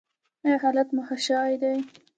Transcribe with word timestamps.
ایا 0.45 0.57
حالت 0.63 0.87
مو 0.95 1.01
ښه 1.07 1.15
شوی 1.27 1.53
دی؟ 1.61 1.75